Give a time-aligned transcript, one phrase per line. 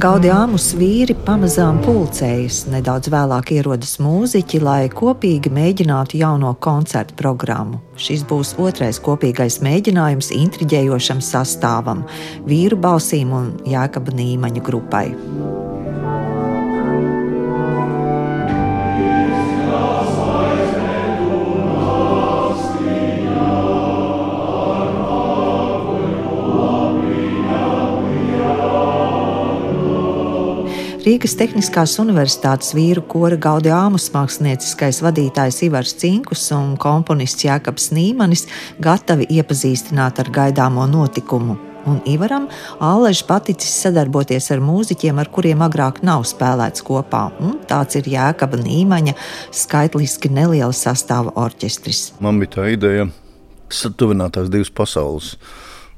[0.00, 7.82] Gaudījāmus vīri pamazām pulcējas, nedaudz vēlāk ierodas mūziķi, lai kopīgi mēģinātu jauno koncertu programmu.
[8.00, 12.06] Šis būs otrais kopīgais mēģinājums intriģējošam sastāvam,
[12.48, 15.10] vīru balsīm un jēkaba nīmaņa grupai.
[31.10, 38.44] Rīgas Tehniskās Universitātes vīru kora Gaudījāmas mākslinieckais vadītājs Ivars Cinkus un komponists Jākaps Nīmanis
[38.78, 41.56] gatavi iepazīstināt ar gaidāmo notikumu.
[41.90, 42.46] Un Ivaram
[42.78, 47.24] Āležs paticis sadarboties ar mūziķiem, ar kuriem agrāk nav spēlēts kopā.
[47.42, 49.16] Un tāds ir Jēkaba Nīmaņa
[49.64, 52.04] skaitliski neliela sastāva orķestris.
[52.22, 53.08] Man bija tā ideja
[53.66, 55.32] satuvināt tās divas pasaules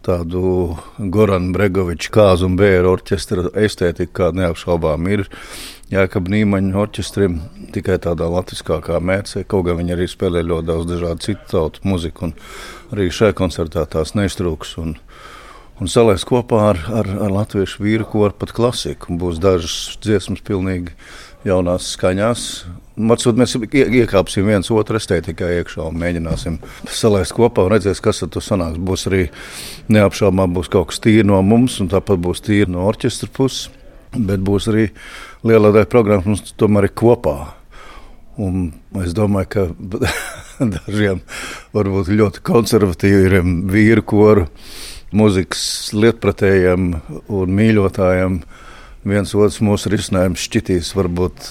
[0.06, 5.26] tādu Goranu Bregoviču kāzu un bēru orķestra estētiku, kāda neapšaubām ir.
[5.92, 7.38] Jākab Nīmaņa orķestrim
[7.74, 12.30] tikai tādā latviskākā mērcē, kaut gan viņi arī spēlē ļoti daudz dažādu citu tautu muziku,
[12.30, 12.36] un
[12.94, 14.78] arī šajā koncertā tās neiztrūks.
[14.80, 14.96] Un,
[15.82, 19.16] un salēs kopā ar, ar, ar latviešu vīru koru pat klasiku.
[19.18, 20.94] Būs dažas dziesmas pilnīgi
[21.48, 22.46] jaunās skaņās,
[22.92, 26.58] Matsot, mēs iekāpsim viens otru estētikā iekšā un mēģināsim
[26.92, 28.76] salēst kopā un redzēs, kas tur sanāks.
[28.76, 29.22] Būs arī
[29.88, 33.70] neapšaubām būs kaut kas tīri no mums, un tāpat būs tīri no orķestra puses.
[34.12, 34.90] Bet būs arī
[35.40, 37.36] liela daļa programmas mums tomēr ir kopā.
[38.36, 38.68] Un
[39.00, 39.64] es domāju, ka
[40.76, 41.24] dažiem
[41.72, 44.50] varbūt ļoti konservatīviem vīru koru
[45.16, 45.64] mūzikas
[45.96, 46.92] lietpratējiem
[47.32, 48.38] un mīļotājiem
[49.08, 51.48] viens otrs mūsu risinājums šķitīs varbūt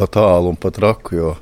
[0.00, 1.16] pat tālu un pat raku.
[1.16, 1.36] Jo,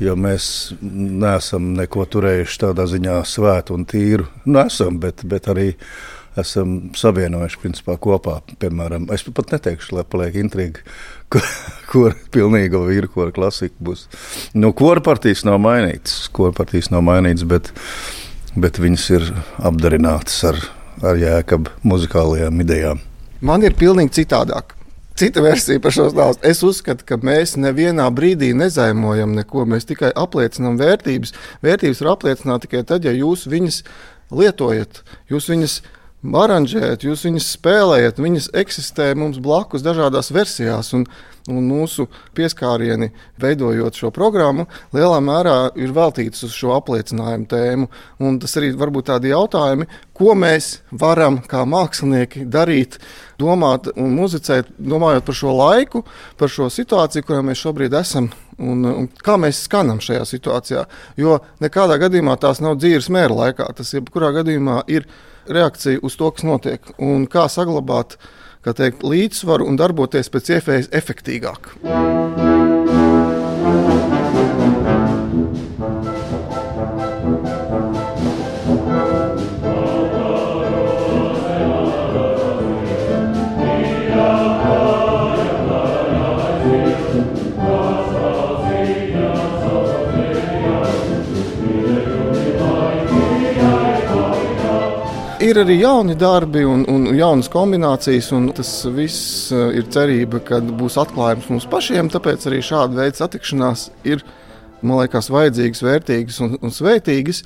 [0.00, 0.44] jo mēs
[0.80, 4.28] neesam neko turējuši tādā ziņā svētu un tīru.
[4.46, 4.64] Nu,
[5.02, 5.72] bet, bet arī
[6.38, 8.38] esam savienojuši principā, kopā.
[8.62, 10.84] Piemēram, es pat neteikšu, lai paliek intriga,
[11.32, 11.44] kur,
[11.90, 14.06] kur pilnīga vīru kora klasika būs.
[14.54, 17.72] Nu, kora partijas nav mainītas, kora partijas nav mainītas, bet,
[18.56, 20.58] bet viņas ir apdarinātas ar,
[21.02, 23.00] ar jēkabu muzikālajām idejām.
[23.40, 24.76] Man ir pilnīgi citādāk
[25.20, 26.44] cita versija par šo stāstu.
[26.48, 29.66] Es uzskatu, ka mēs nevienā brīdī nezaimojam neko.
[29.68, 31.34] Mēs tikai apliecinām vērtības.
[31.64, 33.82] Vērtības var apliecināt tikai tad, ja jūs viņas
[34.32, 35.80] lietojat, jūs viņas
[36.44, 40.92] aranžējat, jūs viņas spēlējat, viņas eksistē mums blakus dažādās versijās.
[40.96, 41.06] Un,
[41.52, 42.06] un mūsu
[42.36, 44.66] pieskārieni, veidojot šo programmu,
[44.96, 47.88] lielā mērā ir veltīts uz šo apliecinājumu tēmu.
[48.24, 52.98] Un tas arī var būt tādi jautājumi, ko mēs varam kā mākslinieki darīt,
[53.40, 56.04] domāt un muzicēt, domājot par šo laiku,
[56.40, 58.30] par šo situāciju, kurā mēs šobrīd esam.
[58.60, 60.84] Un, un kā mēs skanam šajā situācijā.
[61.16, 63.70] Jo nekādā gadījumā tās nav dzīves mēra laikā.
[63.78, 65.08] Tas jebkurā gadījumā ir
[65.48, 66.92] reakcija uz to, kas notiek.
[67.00, 68.28] Un kā saglabāt uh,
[68.76, 71.72] teikt, līdzsvaru un darboties pēc iespējas efektīvāk.
[95.50, 100.60] Ir arī jauni darbi un, un jaunas kombinācijas, un tas viss eh, ir cerība, ka
[100.62, 102.10] būs atklājums mums pašiem.
[102.12, 104.22] Tāpēc arī šāda veida satikšanās ir,
[104.82, 107.42] man liekas, vajadzīgas, vērtīgas un, un sveitīgas.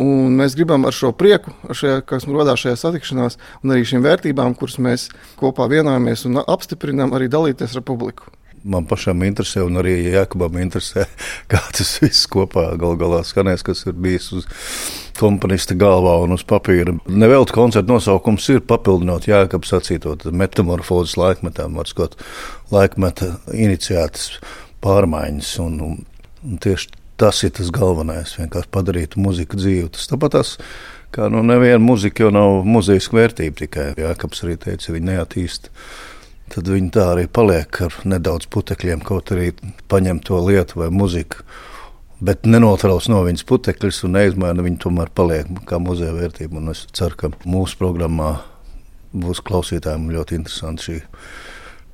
[0.00, 3.84] Un mēs gribam ar šo prieku, ar šajā, kas mums radās šajā satikšanās, un arī
[3.86, 8.32] šīm vērtībām, kuras mēs kopā vienojamies un apstiprinām, arī dalīties ar publiku
[8.62, 11.08] man pašam interesē, un arī Jākabam interesē,
[11.50, 14.46] kā tas viss kopā gal galā skanēs, kas ir bijis uz
[15.18, 16.94] komponista galvā un uz papīra.
[17.08, 22.16] Nevelti koncerta nosaukums ir papildinot Jākab sacīto metamorfozes laikmetām, var skot
[22.72, 24.38] laikmeta iniciētas
[24.84, 29.92] pārmaiņas, un, un, tieši tas ir tas galvenais, vienkārši padarīt muziku dzīvu.
[29.94, 30.56] Tas tāpat tas,
[31.14, 35.70] kā nu neviena muzika jau nav muzejiska vērtība tikai, Jākabs arī teica, viņi neattīst
[36.52, 39.52] tad viņi tā arī paliek ar nedaudz putekļiem, kaut arī
[39.88, 41.44] paņem to lietu vai muziku.
[42.22, 46.60] Bet nenotrauc no viņas putekļus un neizmaina viņu, tomēr paliek kā muzeja vērtība.
[46.60, 48.36] Un es ceru, ka mūsu programmā
[49.12, 51.00] būs klausītājiem ļoti interesanti šī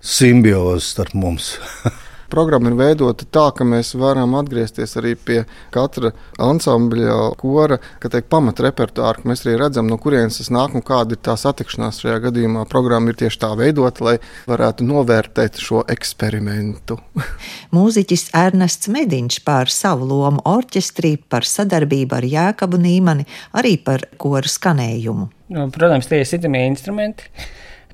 [0.04, 1.54] simbioze starp mums.
[2.28, 5.38] Programma ir veidota tā, ka mēs varam atgriezties arī pie
[5.74, 6.10] katra
[6.44, 10.84] ansambļa, kora, ka teikt, pamat repertuāra, ka mēs arī redzam, no kurienes tas nāk un
[10.84, 12.66] kāda ir tā satikšanās šajā gadījumā.
[12.68, 14.16] Programma ir tieši tā veidota, lai
[14.50, 16.98] varētu novērtēt šo eksperimentu.
[17.76, 23.24] Mūziķis Ernests Mediņš par savu lomu orķestrī, par sadarbību ar Jēkabu Nīmani,
[23.56, 25.30] arī par koru skanējumu.
[25.56, 27.32] Nu, protams, tie ir sitamie instrumenti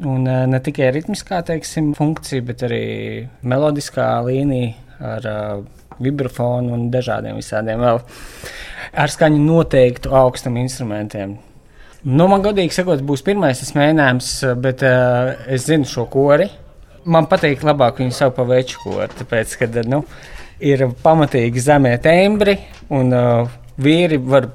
[0.03, 2.85] Un ne tikai ritmiskā teiksim, funkcija, bet arī
[3.47, 4.73] melodiskā līnija
[5.05, 5.61] ar uh,
[6.03, 8.01] vibrafonu un dažādiem visādiem vēl
[8.99, 11.37] ar skaņu noteiktu augstumu instrumentiem.
[12.05, 16.51] Nu, man godīgi sakot, būs pirmais mēģinājums, bet uh, es zinu šo kori.
[17.05, 20.03] Man patīk labāk viņu saukt par veču kori, tāpēc, ka nu,
[20.65, 22.59] ir pamatīgi zemie tembri
[22.91, 24.51] un uh, vīri var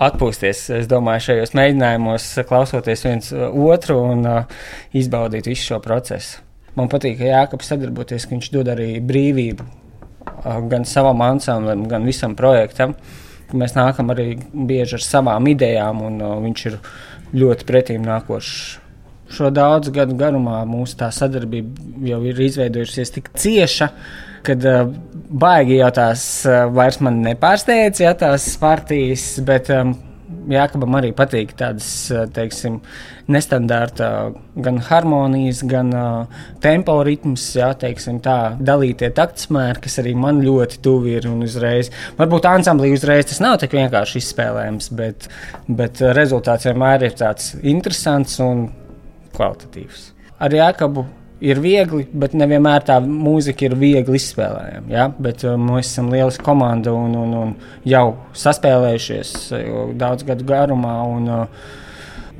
[0.00, 0.64] atpūsties.
[0.78, 4.64] Es domāju, šajos mēģinājumos, klausoties viens otru un uh,
[4.96, 6.40] izbaudīt visu šo procesu.
[6.78, 12.08] Man patīk, ka Jānis sadarboties, ka viņš dod arī brīvību uh, gan savam ansamblim, gan
[12.08, 12.96] visam projektam.
[13.52, 16.78] Mēs nākam arī bieži ar savām idejām, un uh, viņš ir
[17.36, 18.54] ļoti pretīm nākošs.
[19.32, 23.88] Šo daudzu gadu garumā mūsu sadarbība jau ir izveidojusies tik cieša,
[24.46, 24.86] kad uh,
[25.32, 29.94] baigi jau tās uh, vairs man nepārsteidz, ja tās partijas, bet um,
[30.50, 31.86] Jākabam arī patīk tādas,
[32.34, 32.80] teiksim,
[33.30, 34.08] nestandarta
[34.64, 40.80] gan harmonijas, gan uh, tempo ritms, jā, teiksim, tā dalītie taktsmēri, kas arī man ļoti
[40.82, 41.92] tuvi ir un uzreiz.
[42.18, 45.28] Varbūt ansamblī uzreiz tas nav tik vienkārši izspēlējams, bet,
[45.68, 48.66] bet rezultāts vienmēr ir tāds interesants un
[49.36, 50.08] kvalitatīvs.
[50.42, 51.06] Ar Jākabu
[51.42, 54.92] ir viegli, bet nevienmēr tā mūzika ir viegli izspēlējama.
[54.92, 55.08] Ja?
[55.12, 57.54] Bet uh, mēs esam lieliska komanda un, un, un
[57.88, 58.04] jau
[58.38, 60.96] saspēlējušies uh, daudz gadu garumā.
[61.16, 61.80] Un, uh,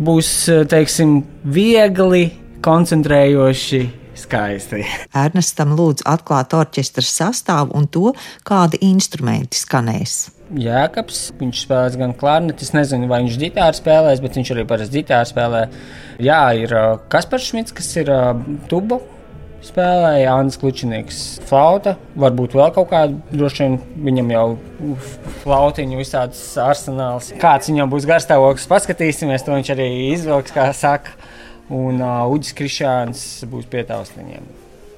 [0.02, 0.30] būs
[0.70, 2.28] teiksim, viegli,
[2.62, 3.82] koncentrējoši.
[4.22, 4.84] Skaisti.
[5.24, 8.12] Ernestam lūdzu atklāt orķestra sastāvu un to,
[8.48, 10.20] kādi instrumenti skanēs.
[10.52, 11.22] Jēkabs.
[11.40, 12.66] Viņš spēlēs gan klarneti.
[12.66, 15.64] Es nezinu, vai viņš ģitāru spēlēs, bet viņš arī parasti ģitāru spēlē.
[16.22, 16.76] Jā, ir
[17.12, 18.12] Kaspars Šmits, kas ir
[18.70, 19.00] tuba.
[19.62, 23.76] Spēlēja Jānis Kličinieks, flauta, varbūt vēl kaut kāda, droši vien
[24.08, 24.46] viņam jau
[25.44, 27.28] flautiņu visādas arsenāls.
[27.38, 31.14] Kāds viņam būs garstāvoklis, paskatīsimies, to viņš arī izvilks, kā saka.
[31.72, 34.44] Un uh, Uģis Krišāns būs pie tausliņiem.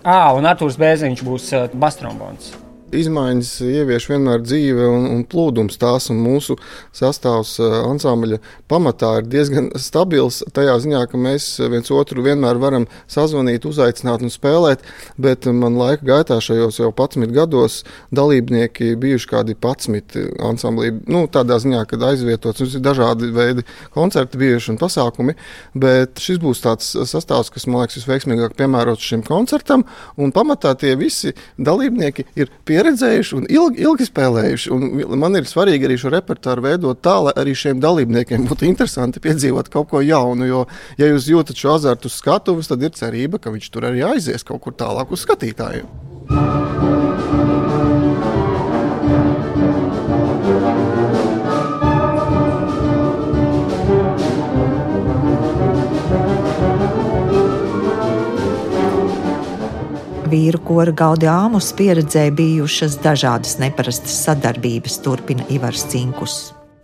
[0.02, 2.52] Ah, un Artūrs Bēziņš būs uh, bastrombons
[2.98, 6.56] izmaiņas ievieš vienmēr dzīve un, un plūdums tās, un mūsu
[6.94, 8.38] sastāvs eh, ansambļa
[8.70, 10.42] pamatā ir diezgan stabils.
[10.54, 14.84] Tajā ziņā, ka mēs viens otru vienmēr varam sazvanīt, uzaicināt un spēlēt,
[15.20, 17.82] bet man laika gaitā šajos jau 11 gados
[18.14, 20.92] dalībnieki bijuši kādi 11 ansamblī.
[21.10, 25.36] Nu, tādā ziņā, kad aizvietots, mums ir dažādi veidi koncerti bijuši un pasākumi,
[25.78, 29.84] bet šis būs tāds sastāvs, kas man liekas visveiksmīgāk piemērots šim koncertam,
[30.16, 34.72] un pamatā tie visi dalībnieki ir pieredzējuši pieredzējuši un ilgi, ilgi spēlējuši.
[34.74, 39.22] Un man ir svarīgi arī šo repertuāru veidot tā, lai arī šiem dalībniekiem būtu interesanti
[39.24, 40.48] piedzīvot kaut ko jaunu.
[40.48, 40.66] Jo,
[41.00, 44.62] ja jūs jūtat šo azartu skatuves, tad ir cerība, ka viņš tur arī aizies kaut
[44.66, 46.63] kur tālāk uz skatītājiem.
[60.74, 66.34] Kora Gaudījāmus pieredzē bijušas dažādas neparastas sadarbības, turpina Ivars Cinkus.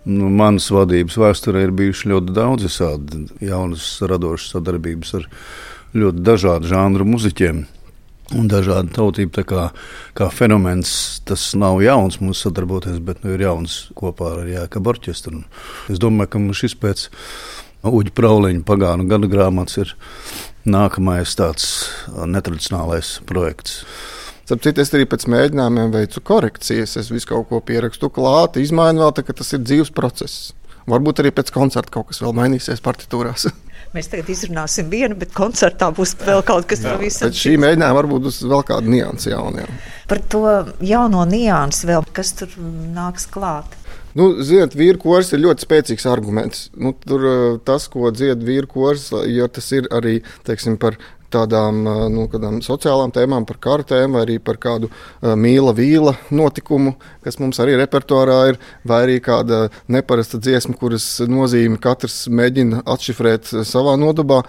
[0.07, 5.27] Nu, manas vadības vēsturē ir bijušas ļoti daudz visādi jaunas, radošas sadarbības ar
[5.99, 7.65] ļoti dažādu žanru muzeķiem.
[8.39, 9.65] Un dažādi tautība kā,
[10.15, 10.93] kā fenomens,
[11.27, 15.43] tas nav jauns mums sadarboties, bet nu, ir jauns kopā ar Jāekabu orķestru.
[15.91, 17.09] Es domāju, ka mums šis pēc
[17.91, 19.97] Uģa Prauliņa pagānu gada grāmatas ir
[20.69, 21.69] nākamais tāds
[22.09, 23.85] netradicionālais projekts.
[24.51, 26.97] Sapratu, es arī pēc mēģinājumiem veicu korekcijas.
[26.99, 30.51] Es visu kaut ko pierakstu klāt, izmainu vēl, tā, ka tas ir dzīves process.
[30.91, 33.47] Varbūt arī pēc koncerta kaut kas vēl mainīsies partitūrās.
[33.95, 37.21] Mēs tagad izrunāsim vienu, bet koncertā būs vēl kaut kas tāds.
[37.23, 39.67] Pēc šī mēģinājuma varbūt būs vēl kāda nianses jauna.
[40.11, 40.45] Par to
[40.87, 42.55] jauno niansu vēl, kas tur
[42.95, 43.80] nāks klāt.
[44.19, 46.67] Nu, Ziniet, vīru kurs ir ļoti spēcīgs arguments.
[46.75, 47.27] Nu, tur
[47.67, 50.99] tas, ko dzied vīru kurs, ja tas ir arī teiksim, par
[51.33, 51.83] tādām
[52.13, 52.27] nu,
[52.65, 54.91] sociālām tēmām, par kartēm, vai arī par kādu
[55.23, 56.95] mīla vīla notikumu,
[57.25, 63.53] kas mums arī repertuārā ir, vai arī kāda neparasta dziesma, kuras nozīme katrs mēģina atšifrēt
[63.69, 64.43] savā nodabā.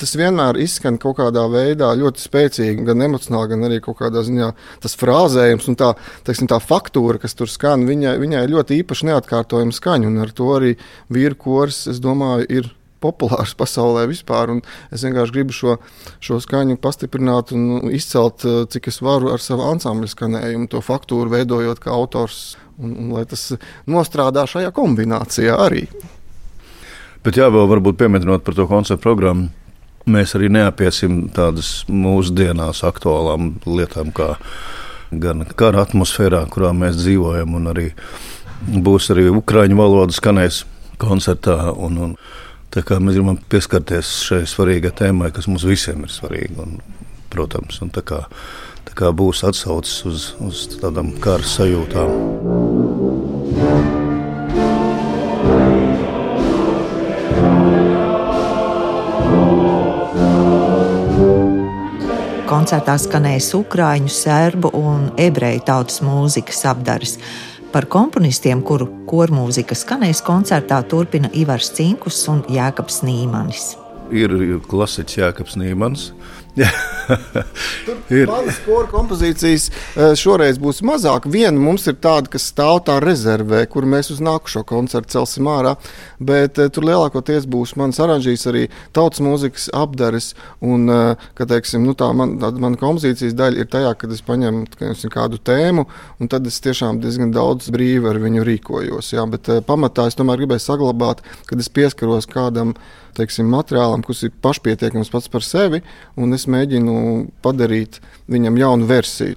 [0.00, 4.52] Tas vienmēr izskan kaut kādā veidā ļoti spēcīgi, gan emocionāli, gan arī kaut kādā ziņā
[4.84, 5.92] tas frāzējums un tā,
[6.26, 10.54] teiksim, tā faktūra, kas tur skan, viņai, viņai ļoti īpaši neatkārtojama skaņa, un ar to
[10.56, 10.74] arī
[11.12, 12.72] vīru kurs, es domāju, ir
[13.04, 14.56] populārs pasaulē vispār.
[14.94, 15.78] Es vienkārši gribu šo,
[16.24, 21.32] šo skaņu pastiprināt un izcelt, eh, cik es varu ar savu ansambļu skanējumu, to faktūru
[21.36, 23.52] veidojot kā autors, un, un lai tas
[23.86, 25.86] nostrādā šajā kombinācijā arī.
[27.24, 29.48] Bet jā, vēl varbūt pieminot par to koncertu programmu.
[30.04, 34.34] Mēs arī neapiesim tādas mūsdienās aktuālām lietām, kā
[35.08, 37.86] gan kara atmosfērā, kurā mēs dzīvojam, un arī
[38.84, 40.64] būs arī ukraiņu valodas skanēs
[41.00, 41.56] koncertā.
[41.72, 42.14] Un, un
[42.74, 46.64] Tā kā mēs gribam pieskarties šai svarīgai tēmai, kas mums visiem ir svarīga.
[46.64, 46.80] Un,
[47.30, 48.24] protams, un tā kā,
[48.88, 52.10] tā kā būs atsaucis uz, uz tādām kara sajūtām.
[62.50, 67.20] Koncertā skanēs ukrāņu, serbu un ebreju tautas mūzikas apdares.
[67.74, 73.72] Par komponistiem, kuru kormūzika skanēs koncertā, turpina Ivars Cinkus un Jēkabs Nīmanis.
[74.14, 74.30] Ir
[74.70, 76.04] klasiķis Jēkabs Nīmanis.
[78.28, 81.26] Manas skolu kompozīcijas eh, šoreiz būs mazāk.
[81.30, 85.74] Viena mums ir tāda, kas stāv tā rezervē, kur mēs uz nākušo koncertu celsim ārā.
[86.24, 88.64] Bet uh, tur lielākoties būs manas oranžijas, arī
[88.96, 90.32] tautas mūzikas apdares.
[90.64, 94.22] Un, uh, ka, teiksim, nu, tā man, tā mana kompozīcijas daļa ir tajā, kad es
[94.24, 95.88] paņemu teiksim, kādu tēmu,
[96.20, 99.14] un tad es tiešām diezgan daudz brīvi ar viņu rīkojos.
[99.16, 102.76] Jā, bet pamatā es tomēr gribēju saglabāt, kad es pieskaros kādam
[103.14, 105.80] teiksim, materiālam, kas ir pašpietiekams pats par sevi,
[106.20, 106.94] un es mēģinu
[107.44, 109.36] padarīt viņam jaunu versiju.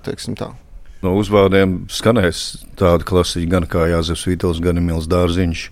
[1.05, 5.67] No uzvārdiem skanēs tāda klasika, gan kā Jānis Vītols, gan Emīls Dārziņš,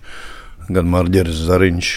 [0.70, 1.94] gan Marģeris Zariņš.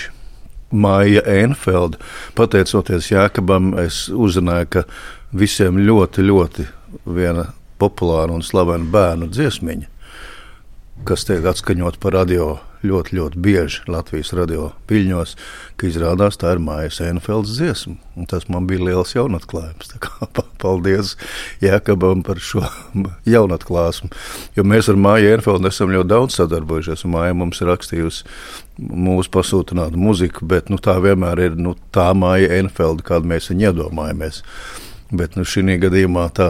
[0.69, 1.97] Māja Enfelda.
[2.37, 4.83] Pateicoties Jākabam, es uzzināju, ka
[5.33, 6.65] visiem ļoti, ļoti
[7.09, 7.47] viena
[7.81, 9.89] populāra un slavena bērnu dziesmiņa,
[11.09, 15.35] kas tiek atskaņot par radio ļoti, ļoti bieži Latvijas radio piļņos,
[15.79, 17.97] ka izrādās tā ir Mājas Enfelds dziesma.
[18.19, 19.93] Un tas man bija liels jaunatklājums.
[20.61, 21.15] Paldies
[21.63, 22.63] Jēkabam par šo
[23.35, 24.11] jaunatklāsmu.
[24.57, 27.07] Jo mēs ar Māju Enfeldu esam ļoti daudz sadarbojušies.
[27.11, 28.27] Māja mums ir rakstījusi
[28.79, 33.71] mūsu pasūtinātu muziku, bet nu, tā vienmēr ir nu, tā Māja Enfelda, kādu mēs viņu
[33.71, 34.43] iedomājamies.
[35.11, 36.49] Bet nu, šī gadījumā tā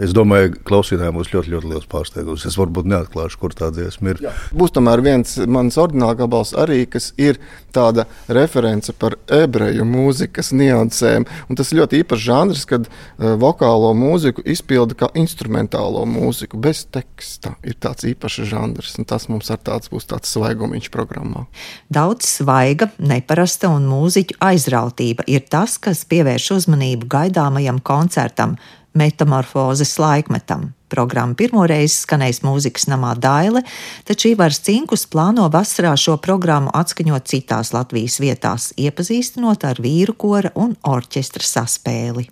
[0.00, 2.46] Es domāju, ka klausītājiem būs ļoti, ļoti liels pārsteigums.
[2.48, 4.22] Es varbūt neatklāšu, kur tā dziesma ir.
[4.26, 4.32] Jā.
[4.56, 7.38] Būs tomēr viens mans ordināls gabals arī, kas ir
[7.74, 11.28] tāda reference par ebreju mūzikas niansēm.
[11.48, 16.84] Un tas ir ļoti īpašs žanrs, kad uh, vokālo mūziku izpilda kā instrumentālo mūziku bez
[16.94, 17.54] teksta.
[17.62, 21.46] Ir tāds īpašs žanrs, un tas mums ar tāds būs tāds svaigumiņš programmā.
[21.94, 28.58] Daudz svaiga, neparasta un mūziķu aizrautība ir tas, kas pievērš uzmanību gaidāmajam koncertam
[28.94, 30.70] metamorfozes laikmetam.
[30.94, 33.64] Programma pirmoreiz skanēs mūzikas namā Daile,
[34.06, 40.54] taču Ivars Cinkus plāno vasarā šo programmu atskaņot citās Latvijas vietās, iepazīstinot ar vīru kora
[40.54, 42.28] un orķestra saspēli.